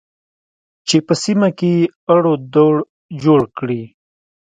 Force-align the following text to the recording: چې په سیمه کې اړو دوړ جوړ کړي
چې 0.87 0.97
په 1.07 1.13
سیمه 1.23 1.49
کې 1.59 1.73
اړو 2.13 2.33
دوړ 2.53 2.75
جوړ 3.23 3.41
کړي 3.57 3.81